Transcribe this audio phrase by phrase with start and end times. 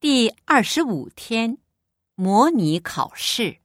[0.00, 1.58] 第二十五天，
[2.14, 3.58] 模拟考试。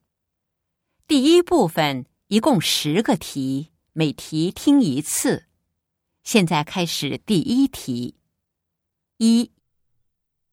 [1.06, 5.46] 第一部分一共十个题，每题听一次。
[6.24, 8.16] 现在开始第一题。
[9.18, 9.52] 一，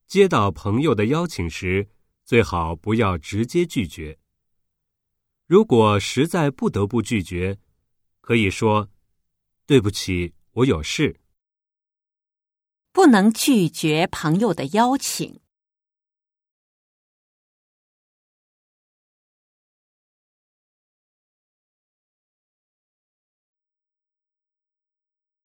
[0.05, 1.89] 接到朋友的邀请时，
[2.25, 4.19] 最好不要直接拒绝。
[5.47, 7.57] 如果实在不得不拒绝，
[8.21, 8.91] 可以说
[9.65, 11.19] ：“对不起，我有事。”
[12.93, 15.39] 不能拒绝朋友的邀请。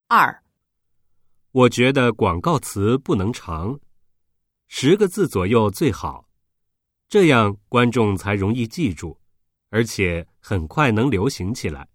[0.09, 0.41] 二，
[1.51, 3.81] 我觉得广告词不能长，
[4.69, 6.29] 十个字左右最好，
[7.09, 9.19] 这样观众才容易记住，
[9.71, 11.89] 而且很快能流行起来。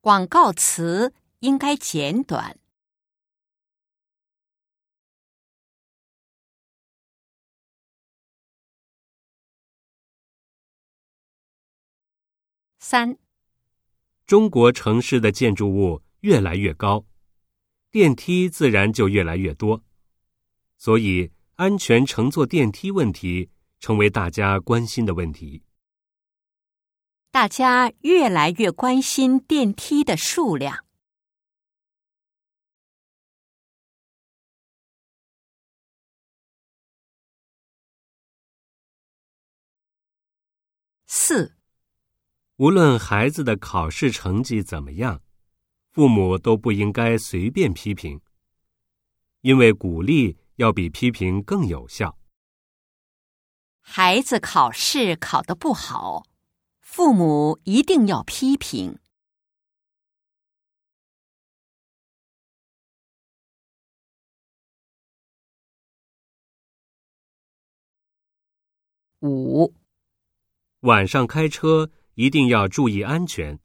[0.00, 2.56] 广告词应该简短。
[12.78, 13.18] 三，
[14.26, 16.00] 中国城市的建筑物。
[16.22, 17.04] 越来越高，
[17.90, 19.82] 电梯自然就越来越多，
[20.78, 25.64] 所以安全乘坐电梯问题成为大家关心的问题。
[27.32, 30.84] 大家越来越关心电梯的数量。
[41.06, 41.56] 四，
[42.56, 45.20] 无论孩子的考试成绩怎么样。
[45.92, 48.18] 父母都不应该随便批评，
[49.42, 52.18] 因为鼓励要比批评更有效。
[53.80, 56.22] 孩子考试考得不好，
[56.80, 58.98] 父母一定要批评。
[69.20, 69.74] 五，
[70.80, 73.60] 晚上开车一定要注意安全。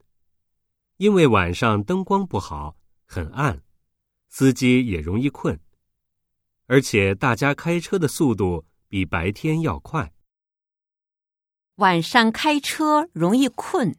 [0.97, 2.75] 因为晚上灯光不好，
[3.05, 3.61] 很暗，
[4.27, 5.59] 司机也容易困，
[6.65, 10.11] 而且大家开车的速度比白天要快。
[11.75, 13.95] 晚上开车容易困。